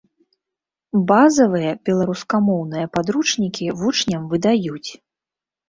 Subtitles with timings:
[1.11, 4.91] Базавыя беларускамоўныя падручнікі вучням выдаюць.